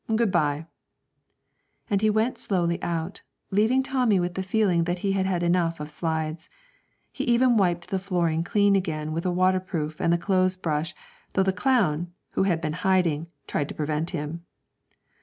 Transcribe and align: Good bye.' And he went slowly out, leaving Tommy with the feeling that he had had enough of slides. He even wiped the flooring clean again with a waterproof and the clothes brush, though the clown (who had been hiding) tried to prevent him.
Good 0.15 0.31
bye.' 0.31 0.65
And 1.87 2.01
he 2.01 2.09
went 2.09 2.39
slowly 2.39 2.81
out, 2.81 3.21
leaving 3.51 3.83
Tommy 3.83 4.19
with 4.19 4.33
the 4.33 4.41
feeling 4.41 4.85
that 4.85 4.97
he 5.05 5.11
had 5.11 5.27
had 5.27 5.43
enough 5.43 5.79
of 5.79 5.91
slides. 5.91 6.49
He 7.11 7.23
even 7.25 7.55
wiped 7.55 7.89
the 7.89 7.99
flooring 7.99 8.43
clean 8.43 8.75
again 8.75 9.13
with 9.13 9.27
a 9.27 9.31
waterproof 9.31 10.01
and 10.01 10.11
the 10.11 10.17
clothes 10.17 10.55
brush, 10.55 10.95
though 11.33 11.43
the 11.43 11.53
clown 11.53 12.11
(who 12.31 12.41
had 12.49 12.61
been 12.61 12.73
hiding) 12.73 13.27
tried 13.45 13.69
to 13.69 13.75
prevent 13.75 14.09
him. 14.09 14.43